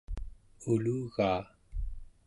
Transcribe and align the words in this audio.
ulugaa 0.71 1.41